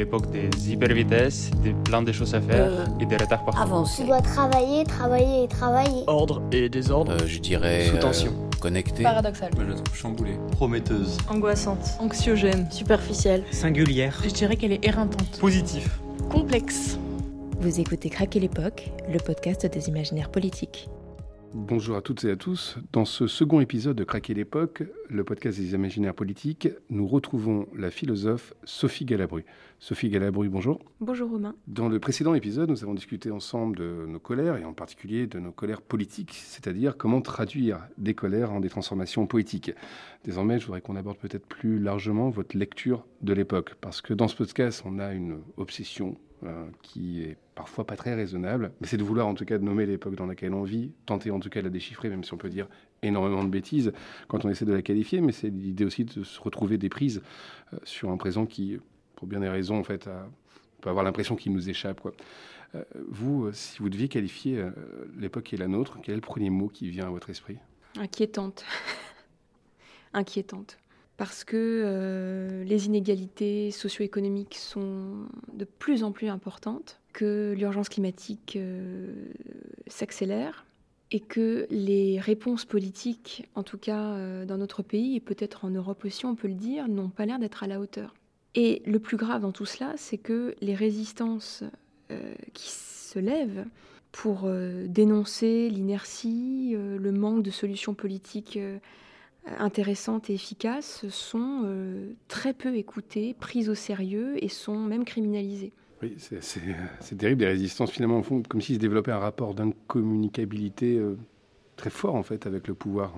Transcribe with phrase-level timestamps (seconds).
[0.00, 3.60] l'époque des hypervitesses, des plein de choses à faire Euh, et des retards partout.
[3.62, 4.02] Avancer.
[4.02, 6.02] Tu dois travailler, travailler et travailler.
[6.06, 7.12] Ordre et désordre.
[7.12, 7.86] Euh, je dirais.
[7.88, 8.32] Sous euh, tension.
[8.60, 9.02] connecté.
[9.02, 9.50] Paradoxal.
[9.54, 10.36] Moi, je la trouve chamboulée.
[10.52, 11.18] Prometteuse.
[11.28, 11.84] Angoissante.
[11.98, 12.66] Anxiogène.
[12.70, 13.42] Superficielle.
[13.50, 14.18] Singulière.
[14.24, 15.38] Je dirais qu'elle est éreintante.
[15.38, 16.00] Positif.
[16.30, 16.98] Complexe.
[17.60, 20.88] Vous écoutez Craquer l'époque, le podcast des imaginaires politiques.
[21.52, 22.78] Bonjour à toutes et à tous.
[22.92, 27.90] Dans ce second épisode de Craquer l'époque, le podcast des imaginaires politiques, nous retrouvons la
[27.90, 29.44] philosophe Sophie Galabru.
[29.80, 30.78] Sophie Galabru, bonjour.
[31.00, 31.56] Bonjour Romain.
[31.66, 35.40] Dans le précédent épisode, nous avons discuté ensemble de nos colères, et en particulier de
[35.40, 39.72] nos colères politiques, c'est-à-dire comment traduire des colères en des transformations poétiques.
[40.24, 44.28] Désormais, je voudrais qu'on aborde peut-être plus largement votre lecture de l'époque, parce que dans
[44.28, 48.96] ce podcast, on a une obsession euh, qui est parfois pas très raisonnable, mais c'est
[48.96, 51.50] de vouloir en tout cas de nommer l'époque dans laquelle on vit, tenter en tout
[51.50, 52.68] cas de la déchiffrer, même si on peut dire
[53.02, 53.92] énormément de bêtises
[54.28, 57.20] quand on essaie de la qualifier, mais c'est l'idée aussi de se retrouver des prises
[57.74, 58.78] euh, sur un présent qui,
[59.14, 60.08] pour bien des raisons, en fait,
[60.80, 62.00] peut avoir l'impression qu'il nous échappe.
[62.74, 64.64] Euh, vous, euh, si vous deviez qualifier
[65.18, 67.58] l'époque qui est la nôtre, quel est le premier mot qui vient à votre esprit?
[67.98, 68.64] Inquiétante.
[70.14, 70.78] Inquiétante.
[71.18, 79.12] Parce que les inégalités socio-économiques sont de plus en plus importantes, que l'urgence climatique euh,
[79.86, 80.66] s'accélère
[81.10, 85.70] et que les réponses politiques, en tout cas euh, dans notre pays et peut-être en
[85.70, 88.14] Europe aussi, on peut le dire, n'ont pas l'air d'être à la hauteur.
[88.54, 91.64] Et le plus grave dans tout cela, c'est que les résistances
[92.10, 93.64] euh, qui se lèvent
[94.12, 94.50] pour
[94.88, 98.58] dénoncer l'inertie, le manque de solutions politiques
[99.46, 101.64] intéressantes et efficaces sont
[102.26, 105.72] très peu écoutées, prises au sérieux et sont même criminalisées.
[106.02, 111.16] Oui, c'est- terrible, des résistances finalement, au comme s'il se développait un rapport d'incommunicabilité euh,
[111.76, 113.12] très fort en fait avec le pouvoir.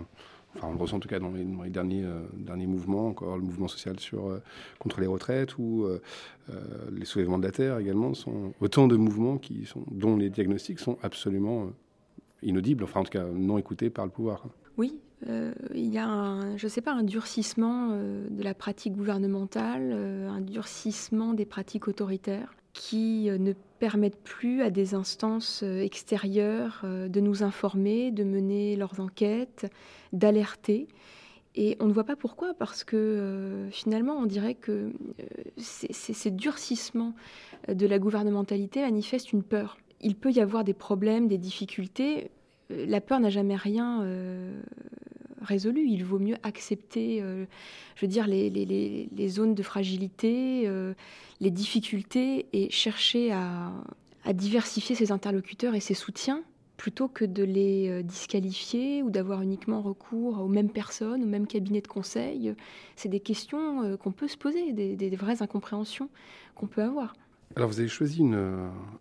[0.57, 3.43] Enfin, on le ressent en tout cas dans les, derniers, euh, derniers mouvements, encore le
[3.43, 4.43] mouvement social sur, euh,
[4.81, 5.87] contre les retraites ou
[6.91, 9.41] les soulèvements de la terre également, sont autant de mouvements
[9.91, 11.71] dont les diagnostics sont absolument
[12.43, 14.45] inaudibles, enfin en tout cas non écoutés par le pouvoir.
[14.77, 19.93] Oui, il y a un, je sais pas, un durcissement de la pratique gouvernementale,
[20.29, 23.53] un durcissement des pratiques autoritaires qui euh, ne
[23.83, 29.69] permettent plus à des instances euh, extérieures euh, de nous informer, de mener leurs enquêtes,
[30.13, 30.87] d'alerter.
[31.57, 35.25] Et on ne voit pas pourquoi, parce que finalement, on dirait que euh,
[35.57, 37.13] ces, durcissements
[37.67, 39.79] de la gouvernementalité manifestent une peur.
[40.01, 42.31] Il peut y avoir des problèmes, des difficultés.
[42.71, 44.07] La peur n'a jamais rien
[45.43, 45.87] résolu.
[45.87, 47.45] Il vaut mieux accepter, euh,
[47.97, 50.95] je veux dire, les, les- les- zones de fragilité, euh,
[51.41, 53.73] les difficultés et chercher à,
[54.33, 56.43] diversifier ses interlocuteurs et ses soutiens
[56.77, 61.47] plutôt que de les euh, disqualifier ou d'avoir uniquement recours aux mêmes personnes, aux mêmes
[61.47, 62.55] cabinets de conseil.
[62.97, 66.09] C'est des questions qu'on peut se poser, des vraies incompréhensions
[66.55, 67.15] qu'on peut avoir.
[67.55, 68.25] Alors vous avez choisi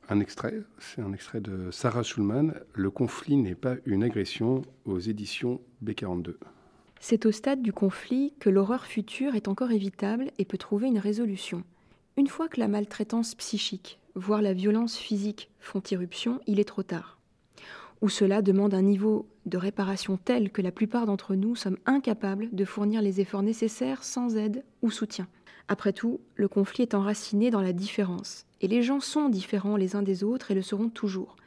[0.10, 5.00] un extrait, c'est un extrait de Sarah Schulman, Le conflit n'est pas une agression aux
[5.00, 6.36] éditions B42.
[7.00, 11.00] C'est au stade du conflit que l'horreur future est encore évitable et peut trouver une
[11.00, 11.64] résolution.
[12.18, 16.84] Une fois que la maltraitance psychique, voire la violence physique font irruption, il est trop
[16.84, 17.20] tard.
[18.02, 22.50] Ou cela demande un niveau de réparation tel que la plupart d'entre nous sommes incapables
[22.52, 25.28] de fournir les efforts nécessaires sans aide ou soutien.
[25.72, 29.96] Après tout, le conflit est enraciné dans la différence, et les gens sont différents les
[29.96, 31.38] uns des autres et le seront toujours.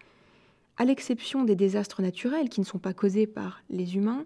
[0.79, 4.25] À l'exception des désastres naturels qui ne sont pas causés par les humains,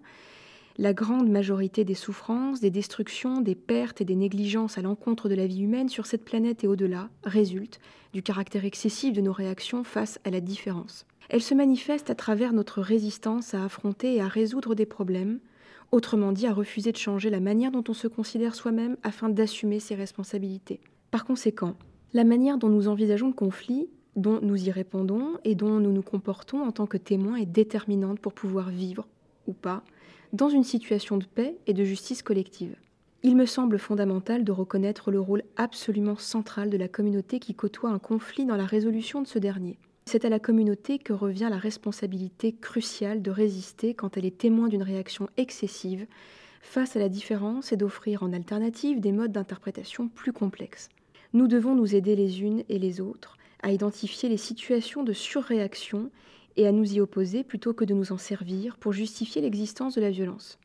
[0.77, 5.35] la grande majorité des souffrances, des destructions, des pertes et des négligences à l'encontre de
[5.35, 7.81] la vie humaine sur cette planète et au-delà résultent
[8.13, 11.05] du caractère excessif de nos réactions face à la différence.
[11.27, 15.39] Elles se manifestent à travers notre résistance à affronter et à résoudre des problèmes,
[15.91, 19.79] autrement dit à refuser de changer la manière dont on se considère soi-même afin d'assumer
[19.79, 20.79] ses responsabilités.
[21.11, 21.75] Par conséquent,
[22.13, 26.01] la manière dont nous envisageons le conflit, dont nous y répondons et dont nous nous
[26.01, 29.07] comportons en tant que témoins est déterminante pour pouvoir vivre,
[29.47, 29.83] ou pas,
[30.33, 32.75] dans une situation de paix et de justice collective.
[33.21, 37.89] Il me semble fondamental de reconnaître le rôle absolument central de la communauté qui côtoie
[37.89, 39.77] un conflit dans la résolution de ce dernier.
[40.11, 44.67] C'est à la communauté que revient la responsabilité cruciale de résister quand elle est témoin
[44.67, 46.07] d'une réaction excessive
[46.63, 50.89] face à la différence et d'offrir en alternative des modes d'interprétation plus complexes.
[51.33, 56.09] Nous devons nous aider les unes et les autres à identifier les situations de surréaction
[56.57, 60.01] et à nous y opposer plutôt que de nous en servir pour justifier l'existence de
[60.01, 60.57] la violence.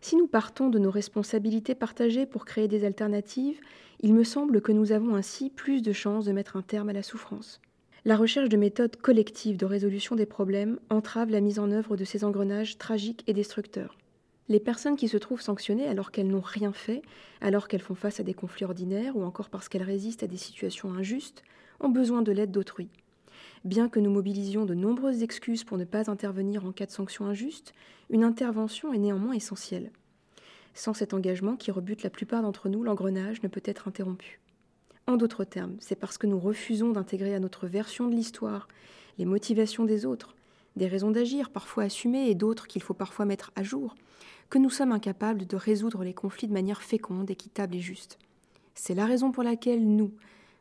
[0.00, 3.58] Si nous partons de nos responsabilités partagées pour créer des alternatives,
[3.98, 6.92] il me semble que nous avons ainsi plus de chances de mettre un terme à
[6.92, 7.60] la souffrance.
[8.06, 12.04] La recherche de méthodes collectives de résolution des problèmes entrave la mise en œuvre de
[12.04, 13.96] ces engrenages tragiques et destructeurs.
[14.50, 17.00] Les personnes qui se trouvent sanctionnées alors qu'elles n'ont rien fait,
[17.40, 20.36] alors qu'elles font face à des conflits ordinaires ou encore parce qu'elles résistent à des
[20.36, 21.42] situations injustes,
[21.80, 22.90] ont besoin de l'aide d'autrui.
[23.64, 27.24] Bien que nous mobilisions de nombreuses excuses pour ne pas intervenir en cas de sanction
[27.24, 27.72] injuste,
[28.10, 29.90] une intervention est néanmoins essentielle.
[30.74, 34.40] Sans cet engagement qui rebute la plupart d'entre nous, l'engrenage ne peut être interrompu.
[35.06, 38.68] En d'autres termes, c'est parce que nous refusons d'intégrer à notre version de l'histoire
[39.18, 40.34] les motivations des autres,
[40.76, 43.94] des raisons d'agir parfois assumées et d'autres qu'il faut parfois mettre à jour,
[44.48, 48.18] que nous sommes incapables de résoudre les conflits de manière féconde, équitable et juste.
[48.74, 50.10] C'est la raison pour laquelle nous,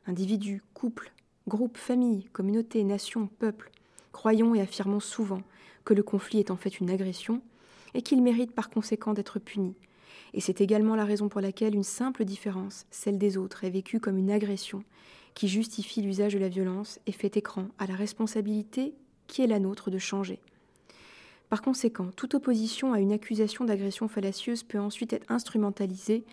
[0.08, 1.14] individus, couples,
[1.48, 3.72] groupes, familles, communautés, nations, peuples,
[4.12, 5.42] croyons et affirmons souvent
[5.86, 7.42] que le conflit est en fait une agression
[7.94, 9.74] et qu'il mérite par conséquent d'être puni.
[10.34, 14.00] Et c'est également la raison pour laquelle une simple différence, celle des autres, est vécue
[14.00, 14.84] comme une agression
[15.34, 18.94] qui justifie l'usage de la violence et fait écran à la responsabilité
[19.28, 20.40] qui est la nôtre de changer.
[21.50, 26.24] Par conséquent, toute opposition à une accusation d'agression fallacieuse peut ensuite être instrumentalisée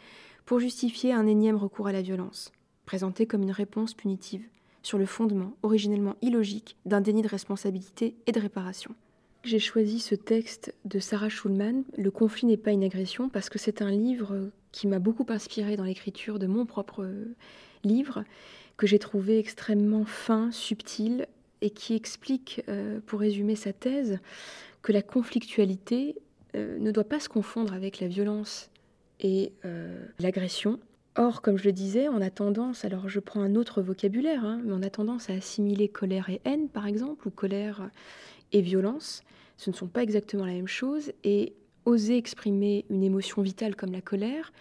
[0.46, 2.52] pour justifier un énième recours à la violence,
[2.86, 4.46] présentée comme une réponse punitive,
[4.82, 8.94] sur le fondement, originellement illogique, d'un déni de responsabilité et de réparation.
[9.42, 13.58] J'ai choisi ce texte de Sarah Schulman, Le conflit n'est pas une agression, parce que
[13.58, 17.08] c'est un livre qui m'a beaucoup inspiré dans l'écriture de mon propre
[17.82, 18.24] livre,
[18.76, 21.26] que j'ai trouvé extrêmement fin, subtil,
[21.62, 24.18] et qui explique, euh, pour résumer sa thèse,
[24.82, 26.16] que la conflictualité
[26.54, 28.70] euh, ne doit pas se confondre avec la violence
[29.20, 30.80] et euh, l'agression.
[31.16, 34.60] Or, comme je le disais, on a tendance, alors je prends un autre vocabulaire, hein,
[34.64, 37.90] mais on a tendance à assimiler colère et haine, par exemple, ou colère
[38.52, 39.22] et violence.
[39.56, 41.54] Ce ne sont pas exactement la même chose, et
[41.84, 44.52] oser exprimer une émotion vitale comme la colère,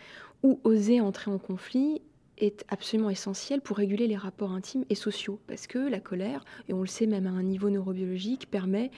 [0.44, 2.02] ou oser entrer en conflit,
[2.38, 6.74] est absolument essentiel pour réguler les rapports intimes et sociaux, parce que la colère, et
[6.74, 8.92] on le sait même à un niveau neurobiologique, permet,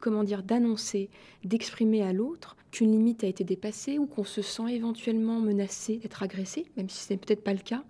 [0.00, 1.10] comment dire, d'annoncer,
[1.44, 6.22] d'exprimer à l'autre qu'une limite a été dépassée ou qu'on se sent éventuellement menacé d'être
[6.22, 7.84] agressé, même si ce n'est peut-être pas le cas.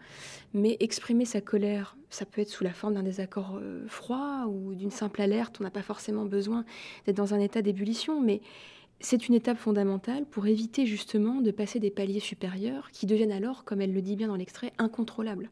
[0.54, 4.74] Mais exprimer sa colère, ça peut être sous la forme d'un désaccord euh, froid ou
[4.74, 5.58] d'une simple alerte.
[5.60, 6.64] On n'a pas forcément besoin
[7.06, 8.40] d'être dans un état d'ébullition, mais
[9.00, 13.64] c'est une étape fondamentale pour éviter justement de passer des paliers supérieurs qui deviennent alors,
[13.64, 15.50] comme elle le dit bien dans l'extrait, incontrôlables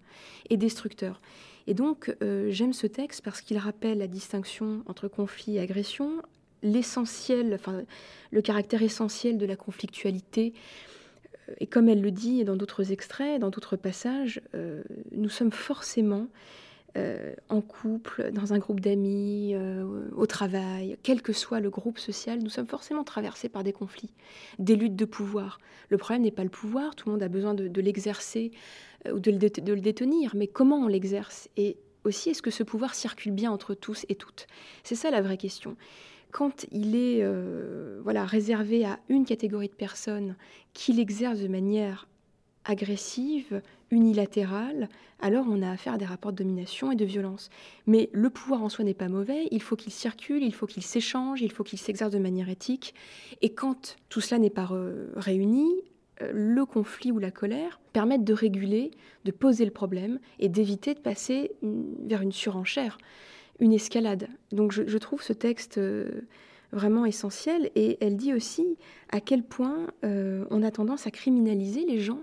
[0.50, 1.20] et destructeurs.
[1.66, 6.22] Et donc, euh, j'aime ce texte parce qu'il rappelle la distinction entre conflit et agression,
[6.62, 7.82] l'essentiel, enfin,
[8.30, 10.52] le caractère essentiel de la conflictualité.
[11.48, 14.82] Euh, et comme elle le dit dans d'autres extraits, dans d'autres passages, euh,
[15.12, 16.28] nous sommes forcément
[16.96, 19.54] euh, en couple, dans un groupe d'amis,
[20.16, 24.14] au travail, quel que soit le groupe social, nous sommes forcément traversés par des conflits,
[24.58, 25.58] des luttes de pouvoir.
[25.90, 28.50] Le problème n'est pas le pouvoir, tout le monde a besoin de, l'exercer
[29.12, 31.50] ou de le, détenir, mais comment on l'exerce?
[31.58, 34.46] Et aussi, est-ce que ce pouvoir circule bien entre tous et toutes?
[34.82, 35.76] C'est ça la vraie question
[36.36, 37.26] quand il est
[38.02, 40.36] voilà, réservé à une catégorie de personnes
[40.74, 42.06] qui l'exercent de manière
[42.66, 44.90] agressive, unilatérale,
[45.20, 47.48] alors on a affaire à des rapports de domination et de violence.
[47.86, 50.82] Mais le pouvoir en soi n'est pas mauvais, il faut qu'il circule, il faut qu'il
[50.82, 52.94] s'échange, il faut qu'il s'exerce de manière éthique.
[53.40, 54.68] Et quand tout cela n'est pas
[55.16, 55.68] réuni,
[56.20, 58.90] euh, le conflit ou la colère permettent de réguler,
[59.24, 62.98] de poser le problème et d'éviter de passer vers une surenchère,
[63.60, 64.28] une escalade.
[64.52, 66.22] Donc je, trouve ce texte euh,
[66.72, 68.76] vraiment essentiel et elle dit aussi
[69.10, 72.22] à quel point euh, on a tendance à criminaliser les gens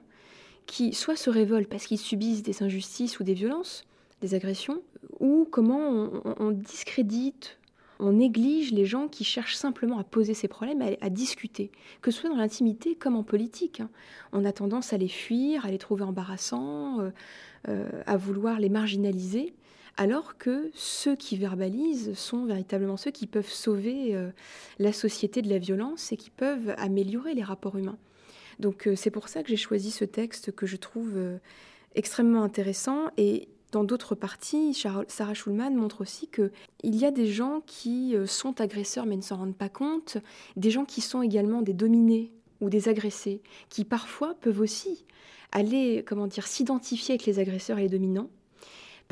[0.66, 3.86] qui soit se révoltent parce qu'ils subissent des injustices ou des violences,
[4.22, 4.82] des agressions,
[5.20, 7.58] ou comment on, discrédite,
[8.00, 11.70] on néglige les gens qui cherchent simplement à poser ces problèmes, à, discuter,
[12.02, 13.82] que ce soit dans l'intimité comme en politique.
[13.82, 13.90] Hein.
[14.32, 17.12] On a tendance à les fuir, à les trouver embarrassants,
[17.68, 19.54] euh, à vouloir les marginaliser,
[19.98, 24.32] alors que ceux qui verbalisent sont véritablement ceux qui peuvent sauver euh,
[24.80, 27.98] la société de la violence et qui peuvent améliorer les rapports humains.
[28.60, 31.38] Donc euh, c'est pour ça que j'ai choisi ce texte que je trouve euh,
[31.96, 37.64] extrêmement intéressant et dans d'autres parties, Sarah Schulman montre aussi qu'il y a des gens
[37.66, 40.20] qui sont agresseurs mais ne s'en rendent pas compte,
[40.56, 42.32] des gens qui sont également des dominés
[42.62, 45.06] ou des agressés, qui parfois peuvent aussi
[45.52, 48.30] aller, comment dire, s'identifier avec les agresseurs et les dominants,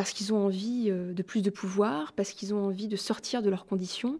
[0.01, 3.51] parce qu'ils ont envie de plus de pouvoir, parce qu'ils ont envie de sortir de
[3.51, 4.20] leurs conditions,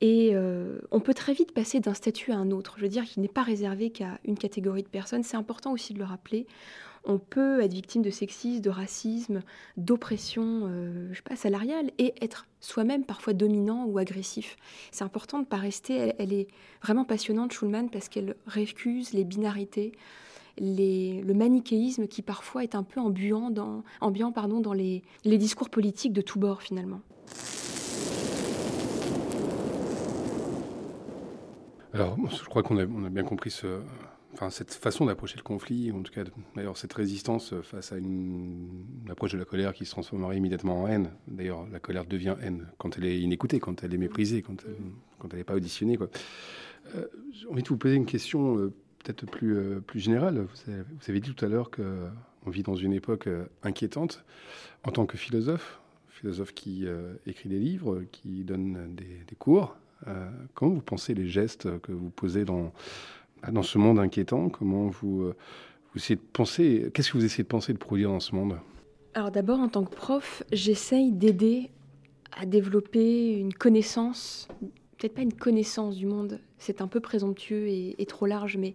[0.00, 2.76] et euh, on peut très vite passer d'un statut à un autre.
[2.78, 5.22] Je veux dire qu'il n'est pas réservé qu'à une catégorie de personnes.
[5.22, 6.46] C'est important aussi de le rappeler.
[7.04, 9.42] On peut être victime de sexisme, de racisme,
[9.76, 14.56] d'oppression, euh, pas, salariale, et être soi-même parfois dominant ou agressif.
[14.90, 16.14] C'est important de ne pas rester.
[16.18, 16.48] Elle, est
[16.82, 19.92] vraiment passionnante, Schulman, parce qu'elle récuse les binarités,
[20.60, 26.38] le manichéisme qui parfois est un peu ambiant dans, dans les, discours politiques de tous
[26.38, 27.00] bords finalement.
[31.92, 36.22] Alors, je crois qu'on a, bien compris cette façon d'approcher le conflit, en tout cas,
[36.54, 40.86] d'ailleurs, cette résistance face à une, approche de la colère qui se transformerait immédiatement en
[40.86, 41.10] haine.
[41.26, 44.56] D'ailleurs, la colère devient haine quand elle est inécoutée, quand elle est méprisée, quand
[45.32, 45.96] elle, n'est pas auditionnée.
[45.96, 46.10] Quoi.
[46.94, 50.46] Euh, J'ai envie de vous poser une question euh, peut-être plus, euh, plus générale.
[50.66, 54.24] Vous avez, dit tout à l'heure qu'on vit dans une époque euh, inquiétante.
[54.84, 59.76] En tant que philosophe, philosophe qui euh, écrit des livres, qui donne des, des cours,
[60.54, 62.72] comment vous pensez les gestes que vous posez dans
[63.48, 64.48] dans ce monde inquiétant?
[64.48, 65.36] Comment vous, euh,
[65.92, 68.58] vous essayez de penser Qu'est-ce que vous essayez de penser, de produire dans ce monde?
[69.14, 71.70] Alors d'abord, en tant que prof, j'essaye d'aider
[72.32, 74.48] à développer une connaissance,
[75.00, 78.74] peut-être pas une connaissance du monde, c'est un peu présomptueux et, trop large, mais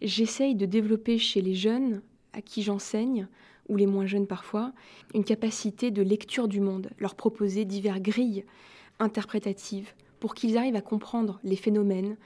[0.00, 2.00] j'essaye de développer chez les jeunes
[2.32, 3.28] à qui j'enseigne,
[3.68, 4.72] ou les moins jeunes parfois,
[5.14, 8.46] une capacité de lecture du monde, leur proposer diverses grilles
[8.98, 12.16] interprétatives pour qu'ils arrivent à comprendre les phénomènes,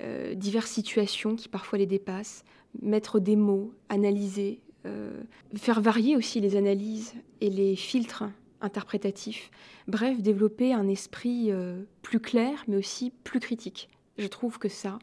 [0.00, 2.44] euh, diverses situations qui parfois les dépassent,
[2.82, 5.22] mettre des mots, analyser, euh,
[5.56, 8.24] faire varier aussi les analyses et les filtres
[8.66, 9.50] interprétatifs.
[9.88, 13.88] Bref, développer un esprit euh, plus clair, mais aussi plus critique.
[14.18, 14.98] Je trouve que ça,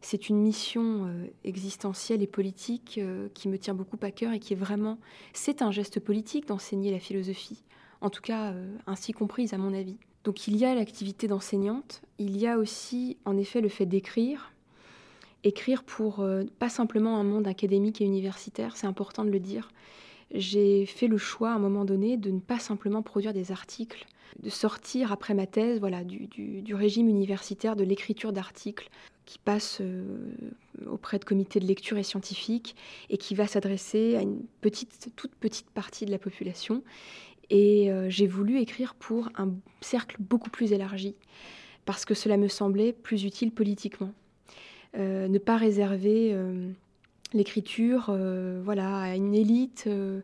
[0.00, 4.40] c'est une mission euh, existentielle et politique euh, qui me tient beaucoup à cœur et
[4.40, 4.98] qui est vraiment,
[5.32, 7.62] c'est un geste politique d'enseigner la philosophie,
[8.00, 8.54] en tout cas
[8.86, 9.96] ainsi comprise à mon avis.
[10.24, 14.52] Donc il y a l'activité d'enseignante, il y a aussi en effet le fait d'écrire,
[15.42, 16.26] écrire pour
[16.58, 19.70] pas simplement un monde académique et universitaire, c'est important de le dire.
[20.34, 24.04] J'ai fait le choix à un moment donné de ne pas simplement produire des articles,
[24.42, 28.90] de sortir après ma thèse voilà, du, régime universitaire de l'écriture d'articles
[29.26, 30.04] qui passe euh,
[30.90, 32.74] auprès de comités de lecture et scientifiques
[33.10, 36.82] et qui va s'adresser à une petite, toute petite partie de la population
[37.48, 41.14] et euh, j'ai voulu écrire pour un cercle beaucoup plus élargi,
[41.84, 44.12] parce que cela me semblait plus utile politiquement.
[44.96, 46.34] Euh, ne pas réserver
[47.34, 50.20] l'écriture euh, voilà, à une élite euh,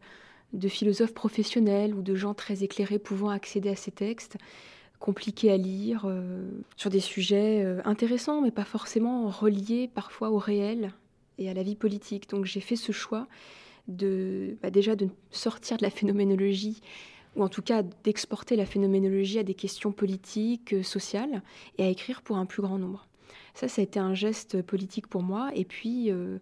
[0.53, 4.37] de philosophes professionnels ou de gens très éclairés pouvant accéder à ces textes,
[4.99, 10.93] compliqués à lire, euh, sur des sujets intéressants, mais pas forcément reliés parfois au réel
[11.39, 12.31] et à la vie politique.
[12.31, 13.27] Donc j'ai fait ce choix
[13.89, 16.81] de, bah déjà de sortir de la phénoménologie
[17.37, 21.43] ou en tout cas d'exporter la phénoménologie à des questions politiques, sociales,
[21.79, 23.07] et à écrire pour un plus grand nombre.
[23.55, 25.51] Ça, ça a été un geste politique pour moi.
[25.55, 26.39] Et puis, euh,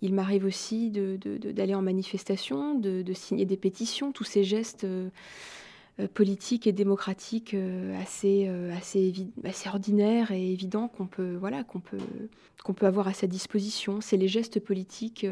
[0.00, 5.08] il m'arrive aussi d'aller en manifestation, de, signer des pétitions, tous ces gestes euh,
[6.14, 11.98] politiques et démocratiques euh, assez, euh, assez, ordinaires et évidents qu'on peut, voilà, peut,
[12.72, 14.00] peut avoir à sa disposition.
[14.00, 15.26] C'est les gestes politiques.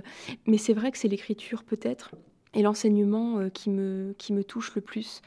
[0.46, 2.12] Mais c'est vrai que c'est l'écriture, peut-être,
[2.54, 5.22] et l'enseignement euh, qui, me, qui me touche le plus.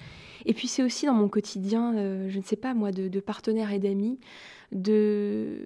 [0.45, 3.19] Et puis c'est aussi dans mon quotidien, euh, je ne sais pas moi, de, de
[3.19, 4.19] partenaires et d'amis,
[4.73, 5.65] de,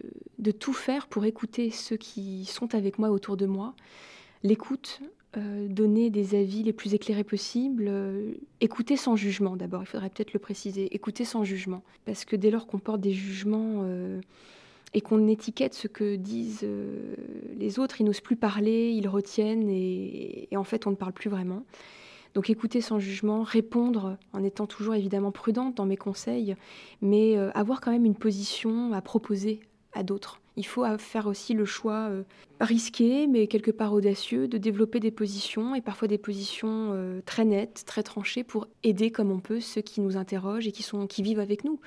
[0.59, 3.73] tout faire pour écouter ceux qui sont avec moi autour de moi.
[4.43, 5.01] L'écoute,
[5.37, 10.09] euh, donner des avis les plus éclairés possibles, euh, écouter sans jugement d'abord, il faudrait
[10.09, 11.83] peut-être le préciser, écouter sans jugement.
[12.05, 14.21] Parce que dès lors qu'on porte des jugements euh,
[14.93, 16.65] et qu'on étiquette ce que disent
[17.57, 21.13] les autres, ils n'osent plus parler, ils retiennent et, et, en fait on ne parle
[21.13, 21.63] plus vraiment.
[22.37, 26.55] Donc écouter sans jugement, répondre en étant toujours évidemment prudente dans mes conseils,
[27.01, 29.59] mais euh, avoir quand même une position à proposer
[29.93, 30.39] à d'autres.
[30.55, 32.21] Il faut faire aussi le choix euh,
[32.59, 37.43] risqué, mais quelque part audacieux, de développer des positions, et parfois des positions euh, très
[37.43, 41.07] nettes, très tranchées, pour aider comme on peut ceux qui nous interrogent et qui, sont,
[41.07, 41.79] qui vivent avec nous.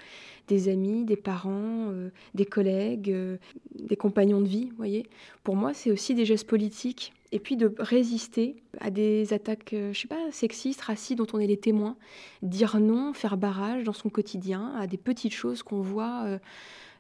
[0.49, 3.37] Des amis, des parents, euh, des collègues, euh,
[3.75, 5.07] des compagnons de vie, voyez.
[5.45, 7.13] Pour moi, c'est aussi des gestes politiques.
[7.33, 11.39] Et puis de résister à des attaques, euh, je sais pas, sexistes, racistes, dont on
[11.39, 11.97] est les témoins.
[12.43, 16.39] Dire non, faire barrage dans son quotidien à des petites choses qu'on voit euh,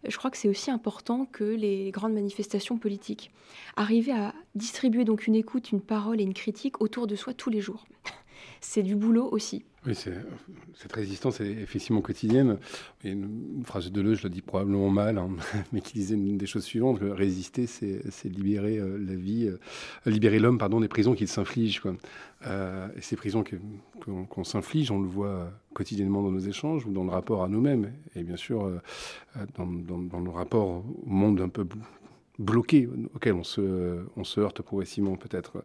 [0.04, 3.30] je crois que c'est aussi important que les grandes manifestations politiques.
[3.76, 7.50] Arriver à distribuer donc une écoute, une parole et une critique autour de soi tous
[7.50, 7.84] les jours.
[8.60, 9.64] c'est du boulot aussi.
[9.86, 12.58] Oui, cette résistance est effectivement quotidienne.
[13.02, 15.30] Une, phrase de Deleuze, je le dis probablement mal, hein,
[15.72, 19.58] mais qui disait une des choses suivantes que résister, c'est libérer euh, la vie, euh,
[20.04, 21.80] libérer l'homme pardon, des prisons qu'il s'inflige.
[22.46, 26.84] Euh, et ces prisons qu'on qu qu s'inflige, on le voit quotidiennement dans nos échanges
[26.84, 27.90] ou dans le rapport à nous-mêmes.
[28.14, 28.70] Et bien sûr,
[29.56, 31.66] dans, dans, dans, le rapport au monde un peu
[32.38, 35.64] bloqué auquel on se, on se heurte progressivement peut-être.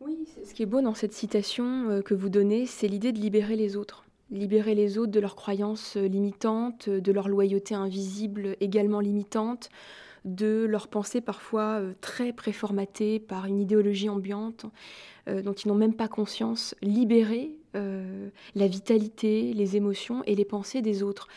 [0.00, 3.18] Oui, ce qui est beau dans cette citation euh, que vous donnez, c'est l'idée de
[3.18, 4.04] libérer les autres.
[4.30, 9.70] Libérer les autres de leurs croyances euh, limitantes, de leur loyauté invisible également limitante,
[10.24, 14.66] de leurs pensées parfois euh, très préformatées par une idéologie ambiante
[15.28, 16.74] euh, dont ils n'ont même pas conscience.
[16.82, 21.28] Libérer euh, la vitalité, les émotions et les pensées des autres.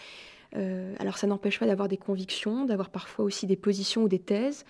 [0.55, 4.19] Euh, alors ça n'empêche pas d'avoir des convictions, d'avoir parfois aussi des positions ou des
[4.19, 4.65] thèses,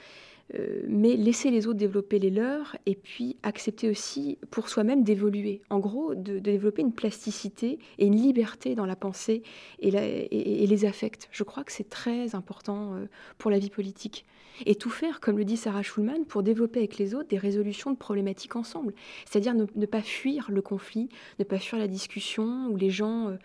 [0.56, 5.62] euh, mais laisser les autres développer les leurs et puis accepter aussi pour soi-même d'évoluer.
[5.70, 9.44] En gros, de, développer une plasticité et une liberté dans la pensée
[9.80, 11.28] et, les affects.
[11.32, 13.06] Je crois que c'est très important euh,
[13.38, 14.26] pour la vie politique.
[14.66, 17.92] Et tout faire, comme le dit Sarah Schulman, pour développer avec les autres des résolutions
[17.92, 18.94] de problématiques ensemble.
[19.26, 23.30] C'est-à-dire ne, pas fuir le conflit, ne pas fuir la discussion où les gens...
[23.30, 23.36] Euh,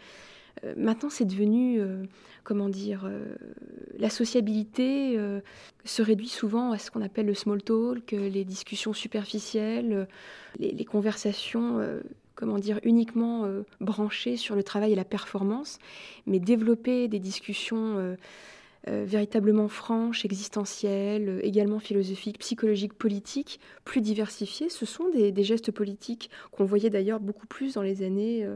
[0.77, 2.05] maintenant, c'est devenu, euh,
[2.45, 3.35] comment dire, euh,
[3.99, 5.19] la sociabilité
[5.85, 10.09] se réduit souvent à ce qu'on appelle le small talk, les discussions superficielles,
[10.59, 11.81] les, conversations
[12.35, 13.47] comment dire, uniquement
[13.81, 15.79] branchées sur le travail et la performance,
[16.27, 18.17] mais développer des discussions
[18.87, 26.65] véritablement franches, existentielles, également philosophiques, psychologiques, politiques, plus diversifiées, ce sont des gestes politiques qu'on
[26.65, 28.49] voyait d'ailleurs beaucoup plus dans les années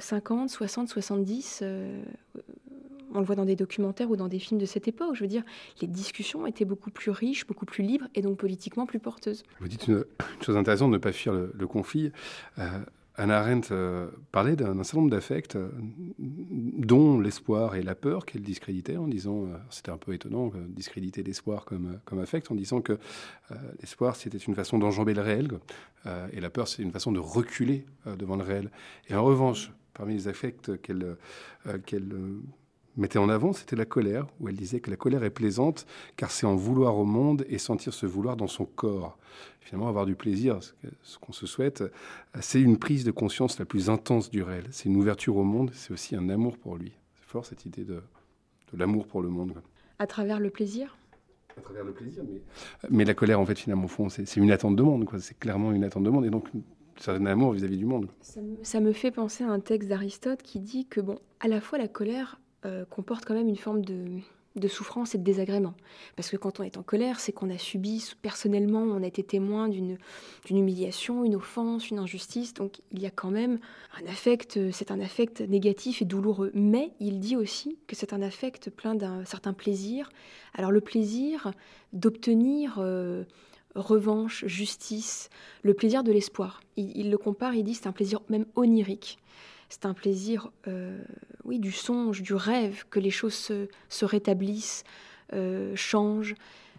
[0.00, 1.62] 50, 60, 70.
[3.14, 5.14] on le voit dans des documentaires ou dans des films de cette époque.
[5.14, 5.42] Je veux dire,
[5.80, 9.42] les discussions étaient beaucoup plus riches, beaucoup plus libres et donc politiquement plus porteuses.
[9.60, 10.04] Vous dites une,
[10.40, 12.12] chose intéressante, ne pas fuir le, conflit.
[13.16, 15.68] Anna Arendt euh, parlait d'un certain nombre d'affects, euh,
[16.18, 21.22] dont l'espoir et la peur, qu'elle discréditait en disant, euh, c'était un peu étonnant, discréditer
[21.22, 22.98] l'espoir comme, comme affect, en disant que
[23.80, 25.48] l'espoir, c'était une façon d'enjamber le réel,
[26.32, 27.84] et la peur, c'est une façon de reculer
[28.18, 28.70] devant le réel.
[29.08, 31.16] Et en revanche, parmi les affects qu'elle
[31.84, 32.08] qu'elle
[32.96, 36.30] mettait en avant, c'était la colère, où elle disait que la colère est plaisante, car
[36.30, 39.18] c'est en vouloir au monde et sentir ce vouloir dans son corps.
[39.60, 40.58] Finalement, avoir du plaisir,
[41.02, 41.84] ce qu'on se souhaite,
[42.40, 44.64] c'est une prise de conscience la plus intense du réel.
[44.70, 46.92] C'est une ouverture au monde, c'est aussi un amour pour lui.
[47.14, 48.02] C'est fort cette idée de,
[48.74, 49.54] l'amour pour le monde.
[49.98, 50.96] À travers le plaisir?
[51.56, 52.40] À travers le plaisir, mais,
[52.90, 55.08] mais la colère, en fait, finalement, au fond, c'est une attente de monde.
[55.18, 56.24] C'est clairement une attente de monde.
[56.24, 56.48] Et donc,
[56.96, 58.08] c'est un amour vis-à-vis du monde.
[58.22, 61.48] Ça me, ça me, fait penser à un texte d'Aristote qui dit que, bon, à
[61.48, 65.74] la fois la colère euh, comporte quand même une forme de, souffrance et de désagrément.
[66.14, 69.24] Parce que quand on est en colère, c'est qu'on a subi personnellement, on a été
[69.24, 69.98] témoin d'une
[70.48, 72.54] humiliation, une offense, une injustice.
[72.54, 73.58] Donc il y a quand même
[74.00, 76.52] un affect, c'est un affect négatif et douloureux.
[76.54, 80.10] Mais il dit aussi que c'est un affect plein d'un certain plaisir.
[80.54, 81.50] Alors le plaisir
[81.92, 83.24] d'obtenir euh,
[83.74, 85.30] revanche, justice,
[85.62, 86.60] le plaisir de l'espoir.
[86.76, 89.18] Il, il, le compare, il dit c'est un plaisir même onirique.
[89.72, 90.98] C'est un plaisir, euh,
[91.44, 93.32] oui, du songe, du rêve, que les choses
[93.88, 94.84] se, rétablissent,
[95.32, 96.34] euh, changent,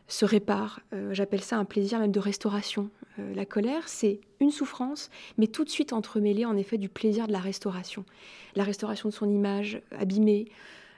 [0.08, 0.80] se réparent.
[0.94, 2.92] Euh, j'appelle ça un plaisir même de restauration.
[3.18, 7.32] la colère, c'est une souffrance, mais tout de suite entremêlée en effet du plaisir de
[7.32, 8.06] la restauration.
[8.56, 10.46] La restauration de son image abîmée,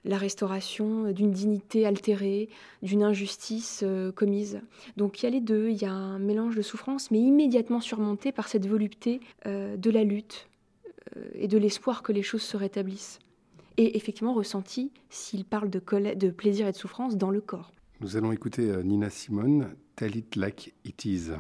[0.04, 2.50] la restauration d'une dignité altérée,
[2.82, 4.60] d'une injustice commise.
[4.98, 7.80] Donc il y a les deux, il y a un mélange de souffrance, mais immédiatement
[7.80, 10.50] surmonté par cette volupté de la lutte,
[11.34, 13.20] et de l'espoir que les choses se rétablissent.
[13.78, 15.80] Et effectivement ressenti, s'il parle de,
[16.30, 17.74] plaisir et de souffrance, dans le corps.
[18.02, 21.32] Nous allons écouter euh, Nina Simone, Tell it like it is.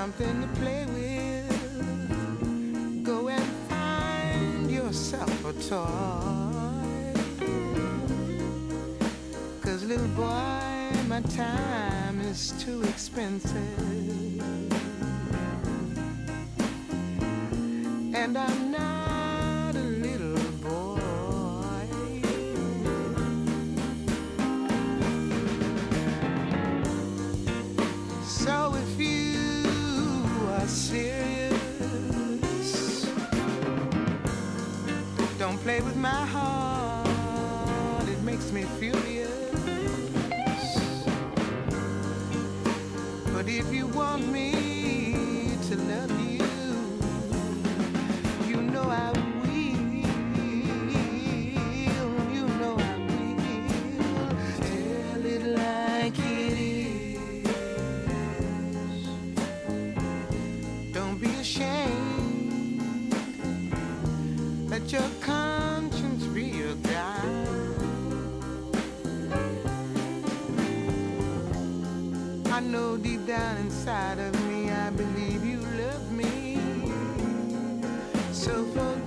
[0.00, 1.58] Something to play with.
[3.02, 7.14] Go and find yourself a toy.
[9.60, 14.40] Cause little boy, my time is too expensive.
[18.14, 18.67] And I'm
[65.48, 66.24] conscience.
[72.56, 76.58] I know deep down inside of me, I believe you love me.
[78.32, 78.97] So forget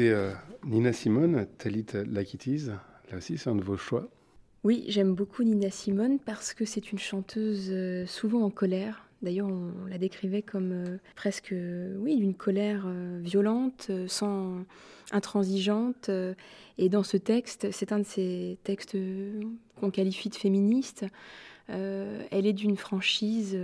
[0.00, 0.32] Euh,
[0.64, 2.66] Nina Simone, Talit Like It Is.
[3.10, 4.08] Là aussi, c'est un de vos choix.
[4.64, 9.06] Oui, j'aime beaucoup Nina Simone parce que c'est une chanteuse euh, souvent en colère.
[9.22, 11.54] D'ailleurs, on la décrivait comme euh, presque,
[11.98, 12.86] oui, d'une colère
[13.20, 14.64] violente, sans
[15.12, 16.10] intransigeante.
[16.78, 18.96] et dans ce texte, c'est un de ces textes
[19.76, 21.04] qu'on qualifie de féministe.
[21.68, 23.56] Elle est d'une franchise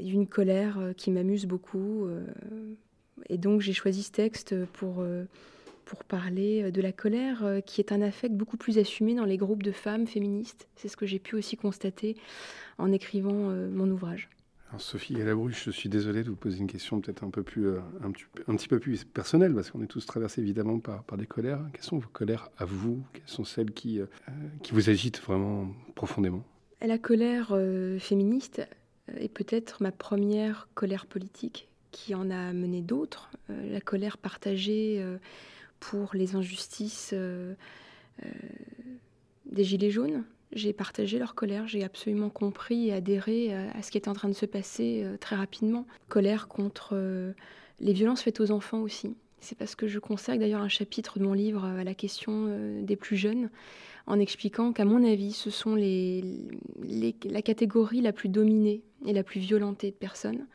[0.00, 2.08] d'une colère qui m'amuse beaucoup.
[3.18, 5.24] Euh, et donc, j'ai choisi ce texte pour euh,
[5.84, 9.36] pour parler de la colère, euh, qui est un affect beaucoup plus assumé dans les
[9.36, 10.66] groupes de femmes féministes.
[10.76, 12.16] C'est ce que j'ai pu aussi constater
[12.78, 14.28] en écrivant euh, mon ouvrage.
[14.68, 17.68] Alors, Sophie Galabruche, je suis désolé de vous poser une question peut-être un, peu plus,
[17.68, 21.04] euh, un, petit, un petit peu plus personnelle, parce qu'on est tous traversés évidemment par,
[21.04, 21.60] par des colères.
[21.72, 23.02] Quelles sont vos colères à vous?
[23.12, 24.06] Quelles sont celles qui, euh,
[24.62, 26.42] qui vous agitent vraiment profondément?
[26.80, 28.66] La colère euh, féministe
[29.16, 33.30] est peut-être ma première colère politique, qui en a mené d'autres.
[33.50, 35.18] Euh, la colère partagée euh,
[35.78, 37.54] pour les injustices euh,
[39.46, 40.24] des Gilets jaunes.
[40.52, 44.28] J'ai partagé leur colère, j'ai absolument compris et adhéré à, ce qui était en train
[44.28, 45.84] de se passer très rapidement.
[46.08, 46.94] Colère contre
[47.80, 49.16] les violences faites aux enfants aussi.
[49.40, 52.94] C'est parce que je consacre d'ailleurs un chapitre de mon livre à la question des
[52.94, 53.50] plus jeunes,
[54.06, 59.40] en expliquant qu'à mon avis, ce sont la catégorie la plus dominée et la plus
[59.40, 60.46] violentée de personnes.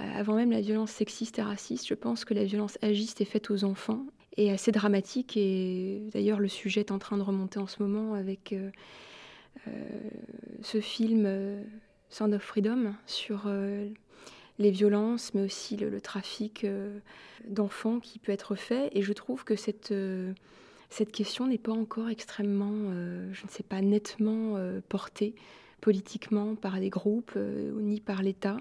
[0.00, 3.26] Euh, avant même la violence sexiste et raciste, je pense que la violence agiste est
[3.26, 4.04] faite aux enfants.
[4.36, 8.12] Est assez dramatique et d'ailleurs le sujet est en train de remonter en ce moment
[8.12, 8.70] avec euh,
[9.66, 9.70] euh,
[10.60, 11.62] ce film euh,
[12.10, 13.50] Sound of Freedom sur
[14.58, 16.66] les violences mais aussi le, trafic
[17.48, 18.90] d'enfants qui peut être fait.
[18.92, 19.94] Et je trouve que cette,
[20.90, 22.92] cette question n'est pas encore extrêmement,
[23.32, 24.58] je ne sais pas, nettement
[24.90, 25.34] portée
[25.80, 28.58] politiquement par des groupes ni par l'État,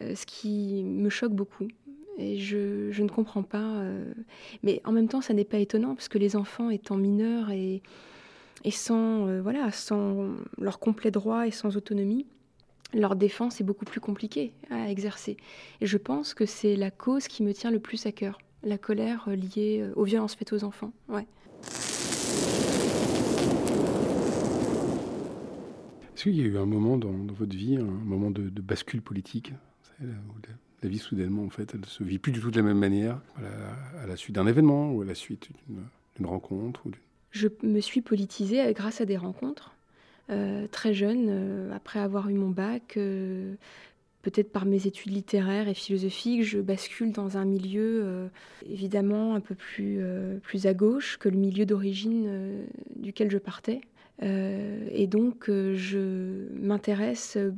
[0.00, 1.68] ce qui me choque beaucoup.
[2.18, 3.76] Et je, je ne comprends pas.
[3.76, 4.12] euh,
[4.62, 7.82] mais en même temps, ça n'est pas étonnant, parce que les enfants étant mineurs et,
[8.64, 12.26] et sans, euh, voilà, sans leur complet droit et sans autonomie,
[12.94, 15.36] leur défense est beaucoup plus compliquée à exercer.
[15.80, 18.78] Et je pense que c'est la cause qui me tient le plus à cœur, la
[18.78, 20.92] colère euh, liée euh, aux violences faites aux enfants.
[21.08, 21.26] Ouais.
[26.14, 29.52] Est-ce qu'il y a eu un moment dans, votre vie, un moment de bascule politique?
[30.00, 30.06] Où
[30.82, 33.20] la, vie, soudainement, en fait, elle se vit plus du tout de la même manière,
[34.02, 36.82] à la, suite d'un événement ou à la suite d'une rencontre
[37.30, 39.72] Je me suis politisée euh, grâce à des rencontres.
[40.28, 43.54] Euh, très jeune, euh, après avoir eu mon bac, euh,
[44.22, 48.28] peut-être par mes études littéraires et philosophiques, je bascule dans un milieu euh,
[48.68, 52.64] évidemment un peu plus, euh, plus à gauche que le milieu d'origine euh,
[52.96, 53.80] duquel je partais.
[54.22, 57.52] Euh, et donc, euh, je m'intéresse, euh,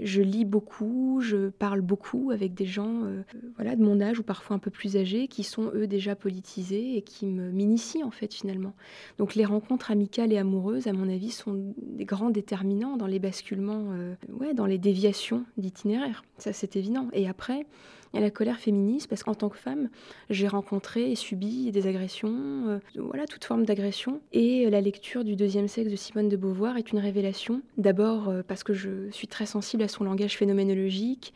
[0.00, 3.22] je lis beaucoup, je parle beaucoup avec des gens euh,
[3.56, 6.96] voilà, de mon âge ou parfois un peu plus âgés qui sont eux déjà politisés
[6.96, 8.74] et qui m'initient en fait finalement.
[9.18, 13.18] Donc les rencontres amicales et amoureuses, à mon avis, sont des grands déterminants dans les
[13.18, 16.24] basculements, euh, ouais, dans les déviations d'itinéraire.
[16.38, 17.08] Ça, c'est évident.
[17.12, 17.66] Et après,
[18.12, 19.90] Il y a la colère féministe parce qu'en tant que femme,
[20.30, 24.20] j'ai rencontré et subi des agressions, euh, voilà, toute forme d'agression.
[24.32, 27.60] Et la lecture du deuxième sexe de Simone de Beauvoir est une révélation.
[27.76, 31.32] D'abord euh, parce que je suis très sensible à son langage phénoménologique,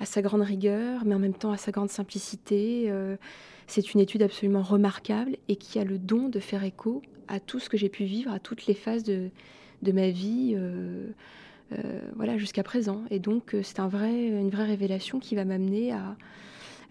[0.00, 2.86] à sa grande rigueur, mais en même temps à sa grande simplicité.
[2.88, 3.16] Euh,
[3.66, 7.58] c'est une étude absolument remarquable et qui a le don de faire écho à tout
[7.58, 9.30] ce que j'ai pu vivre, à toutes les phases de,
[9.82, 10.54] ma vie.
[10.56, 11.08] Euh,
[11.72, 13.02] euh, voilà, jusqu'à présent.
[13.10, 16.16] Et donc, c'est une vraie révélation qui va m'amener à,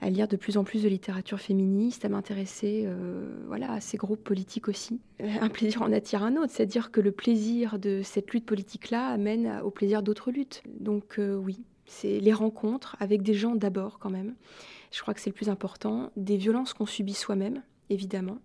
[0.02, 3.98] à lire de plus en plus de littérature féministe, à m'intéresser euh, voilà, à ces
[3.98, 5.00] groupes politiques aussi.
[5.20, 9.60] Un plaisir en attire un autre, c'est-à-dire que le plaisir de cette lutte politique-là amène
[9.64, 10.64] au plaisir d'autres luttes.
[10.80, 14.36] Donc euh, oui, c'est les rencontres avec des gens d'abord quand même.
[14.92, 16.12] Je crois que c'est le plus important.
[16.16, 18.40] Des violences qu'on subit soi-même, évidemment.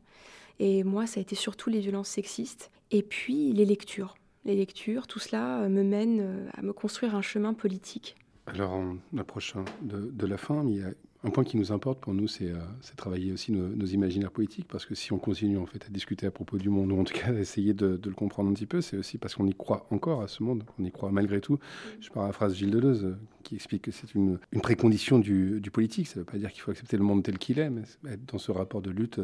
[0.58, 2.70] Et moi, ça a été surtout les violences sexistes.
[2.90, 4.14] Et puis les lectures.
[4.44, 8.16] Les lectures, tout cela euh, me mène euh, à me construire un chemin politique.
[8.46, 10.90] Alors, on approche hein, de, de la fin, il y a
[11.22, 12.58] un point qui nous importe pour nous, c'est euh,
[12.96, 16.26] travailler aussi nos, nos imaginaires politiques, parce que si on continue en fait à discuter
[16.26, 18.54] à propos du monde, ou en tout cas à essayer de, de le comprendre un
[18.54, 21.10] petit peu, c'est aussi parce qu'on y croit encore à ce monde, on y croit
[21.10, 21.58] malgré tout.
[22.00, 26.06] Je paraphrase Gilles Deleuze, euh, qui explique que c'est une, une précondition du, du politique.
[26.06, 28.24] Ça ne veut pas dire qu'il faut accepter le monde tel qu'il est, mais être
[28.32, 29.20] dans ce rapport de lutte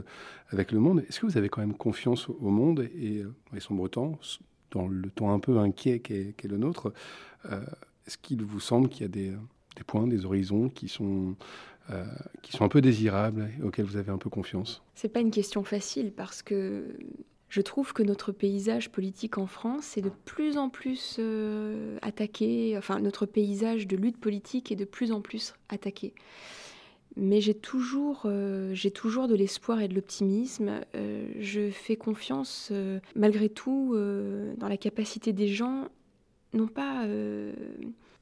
[0.50, 1.02] avec le monde.
[1.09, 4.18] Est-ce que vous avez quand même confiance au, au monde et, euh, et sombre temps,
[4.70, 6.92] dans le temps un peu inquiet qu'est le nôtre
[7.50, 7.64] euh,
[8.06, 9.32] Est-ce qu'il vous semble qu'il y a des,
[9.76, 11.37] des points, des horizons qui sont,
[11.90, 12.05] euh,
[12.42, 15.31] qui sont un peu désirables et auxquels vous avez un peu confiance C'est pas une
[15.31, 16.96] question facile parce que
[17.49, 22.77] je trouve que notre paysage politique en France est de plus en plus euh, attaqué,
[22.77, 26.12] enfin notre paysage de lutte politique est de plus en plus attaqué.
[27.16, 30.81] Mais j'ai toujours, euh, toujours de l'espoir et de l'optimisme.
[31.38, 32.72] Je fais confiance,
[33.14, 33.94] malgré tout,
[34.59, 35.88] dans la capacité des gens,
[36.53, 37.07] non pas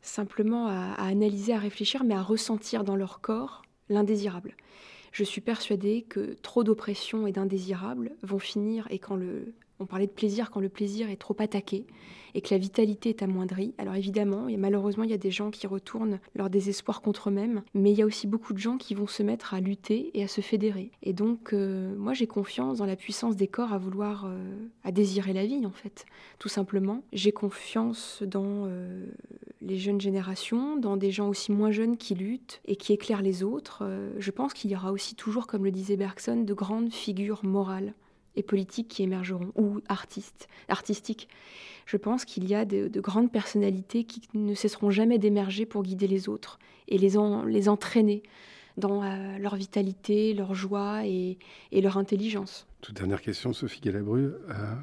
[0.05, 4.57] simplement à, analyser, à réfléchir, mais à ressentir dans leur corps l'indésirable.
[5.13, 10.07] Je suis persuadée que trop d'oppression et d'indésirables vont finir, et quand le, on parlait
[10.07, 11.85] de plaisir, quand le plaisir est trop attaqué
[12.35, 13.75] et que la vitalité est amoindrie.
[13.79, 17.63] Alors évidemment, et malheureusement, il y a des gens qui retournent leur désespoir contre eux-mêmes,
[17.75, 20.25] mais il y a aussi beaucoup de gens qui vont se mettre à lutter et
[20.25, 20.91] à se fédérer.
[21.03, 24.93] Et donc, euh, moi, j'ai confiance dans la puissance des corps à vouloir, euh, à
[24.93, 26.07] désirer la vie, en fait,
[26.39, 27.03] tout simplement.
[27.13, 29.07] J'ai confiance dans euh,
[29.63, 33.43] les jeunes générations, dans des gens aussi moins jeunes qui luttent et qui éclairent les
[33.43, 33.85] autres.
[34.19, 37.95] Je pense qu'il y aura aussi toujours, comme le disait Bergson, de grandes figures morales
[38.37, 41.29] et politiques qui émergeront, ou artistes, artistiques.
[41.87, 45.83] Je pense qu'il y a de, de grandes personnalités qui ne cesseront jamais d'émerger pour
[45.83, 48.23] guider les autres et les, en- les entraîner
[48.77, 51.39] dans euh, leur vitalité, leur joie et,
[51.73, 52.67] et leur intelligence.
[52.81, 54.33] Toute dernière question, Sophie Galabru.
[54.49, 54.75] Euh,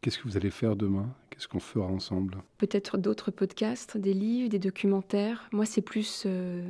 [0.00, 1.08] Qu'est-ce que vous allez faire demain?
[1.48, 5.48] Qu'on fera ensemble Peut-être d'autres podcasts, des livres, des documentaires.
[5.52, 6.62] Moi, c'est plus euh,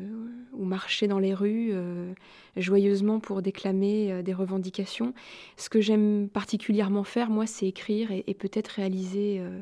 [0.53, 2.13] ou marcher dans les rues euh,
[2.57, 5.15] joyeusement pour déclamer euh, des revendications.
[5.57, 9.61] Ce que j'aime particulièrement faire, moi, c'est écrire et, et peut-être réaliser euh,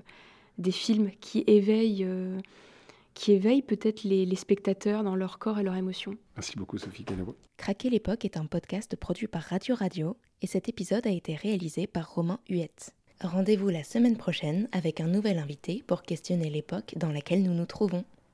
[0.58, 2.38] des films qui éveillent, euh,
[3.14, 6.16] qui éveillent peut-être les, les spectateurs dans leur corps et leurs émotions.
[6.36, 7.34] Merci beaucoup, Sophie Galabru.
[7.56, 11.86] Craquer l'époque est un podcast produit par Radio Radio et cet épisode a été réalisé
[11.86, 12.94] par Romain Huette.
[13.22, 17.66] Rendez-vous la semaine prochaine avec un nouvel invité pour questionner l'époque dans laquelle nous nous
[17.66, 18.06] trouvons.